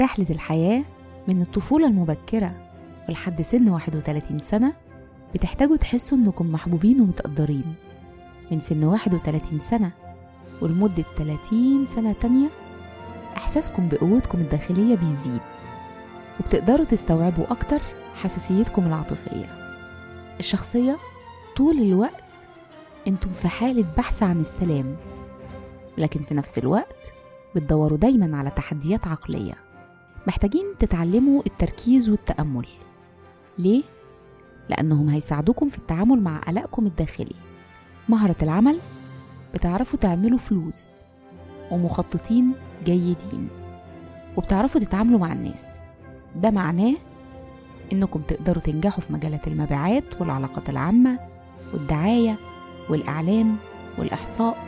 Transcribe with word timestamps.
رحلة 0.00 0.26
الحياة 0.30 0.84
من 1.28 1.42
الطفولة 1.42 1.86
المبكرة 1.86 2.70
ولحد 3.08 3.42
سن 3.42 3.68
31 3.68 4.38
سنة 4.38 4.72
بتحتاجوا 5.34 5.76
تحسوا 5.76 6.18
إنكم 6.18 6.52
محبوبين 6.52 7.00
ومتقدرين. 7.00 7.74
من 8.50 8.60
سن 8.60 8.84
31 8.84 9.58
سنة 9.58 9.92
ولمدة 10.62 11.04
30 11.16 11.86
سنة 11.86 12.12
تانية 12.12 12.48
إحساسكم 13.36 13.88
بقوتكم 13.88 14.38
الداخلية 14.38 14.94
بيزيد 14.96 15.40
وبتقدروا 16.40 16.84
تستوعبوا 16.84 17.52
أكتر 17.52 17.80
حساسيتكم 18.14 18.86
العاطفية. 18.86 19.46
الشخصية 20.40 20.96
طول 21.56 21.78
الوقت 21.78 22.48
أنتم 23.08 23.30
في 23.30 23.48
حالة 23.48 23.84
بحث 23.96 24.22
عن 24.22 24.40
السلام 24.40 24.96
لكن 25.98 26.20
في 26.20 26.34
نفس 26.34 26.58
الوقت 26.58 27.14
بتدوروا 27.54 27.98
دايما 27.98 28.36
على 28.36 28.50
تحديات 28.50 29.06
عقلية. 29.06 29.71
محتاجين 30.26 30.64
تتعلموا 30.78 31.42
التركيز 31.46 32.10
والتأمل. 32.10 32.66
ليه؟ 33.58 33.82
لأنهم 34.68 35.08
هيساعدوكم 35.08 35.68
في 35.68 35.78
التعامل 35.78 36.20
مع 36.22 36.38
قلقكم 36.38 36.86
الداخلي. 36.86 37.34
مهرة 38.08 38.36
العمل 38.42 38.78
بتعرفوا 39.54 39.98
تعملوا 39.98 40.38
فلوس 40.38 40.92
ومخططين 41.70 42.52
جيدين 42.84 43.48
وبتعرفوا 44.36 44.80
تتعاملوا 44.80 45.18
مع 45.20 45.32
الناس. 45.32 45.80
ده 46.36 46.50
معناه 46.50 46.94
إنكم 47.92 48.22
تقدروا 48.22 48.62
تنجحوا 48.62 49.00
في 49.00 49.12
مجالات 49.12 49.48
المبيعات 49.48 50.20
والعلاقات 50.20 50.70
العامة 50.70 51.18
والدعاية 51.74 52.36
والإعلان 52.90 53.56
والإحصاء 53.98 54.58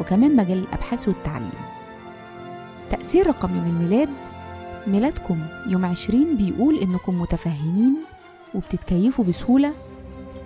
وكمان 0.00 0.36
مجال 0.36 0.58
الأبحاث 0.58 1.08
والتعليم. 1.08 1.60
تأثير 2.90 3.26
رقم 3.26 3.54
يوم 3.56 3.66
الميلاد 3.66 4.10
ميلادكم. 4.86 5.46
يوم 5.66 5.84
عشرين 5.84 6.36
بيقول 6.36 6.78
إنكم 6.78 7.20
متفهمين 7.20 7.96
وبتتكيفوا 8.54 9.24
بسهولة 9.24 9.74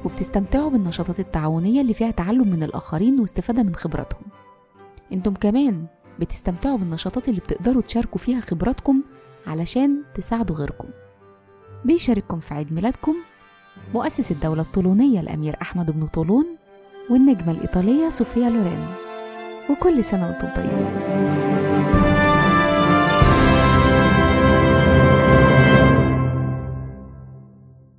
وبتستمتعوا 0.04 0.70
بالنشاطات 0.70 1.20
التعاونية 1.20 1.80
اللي 1.80 1.94
فيها 1.94 2.10
تعلم 2.10 2.48
من 2.48 2.62
الآخرين 2.62 3.20
واستفادة 3.20 3.62
من 3.62 3.74
خبراتهم. 3.74 4.22
إنتم 5.12 5.34
كمان 5.34 5.86
بتستمتعوا 6.20 6.78
بالنشاطات 6.78 7.28
اللي 7.28 7.40
بتقدروا 7.40 7.82
تشاركوا 7.82 8.18
فيها 8.18 8.40
خبراتكم 8.40 9.02
علشان 9.46 10.02
تساعدوا 10.14 10.56
غيركم. 10.56 10.88
بيشارككم 11.84 12.40
في 12.40 12.54
عيد 12.54 12.72
ميلادكم 12.72 13.14
مؤسس 13.94 14.32
الدولة 14.32 14.62
الطولونية 14.62 15.20
الأمير 15.20 15.56
أحمد 15.62 15.90
بن 15.90 16.06
طولون 16.06 16.46
والنجمة 17.10 17.52
الإيطالية 17.52 18.08
صوفيا 18.08 18.50
لورين. 18.50 18.86
وكل 19.70 20.04
سنة 20.04 20.26
وأنتم 20.26 20.48
طيبين. 20.48 21.33